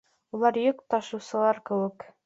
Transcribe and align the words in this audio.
Улар 0.37 0.55
йөк 0.65 0.79
ташыусылар 0.95 1.57
кеүек. 1.71 1.97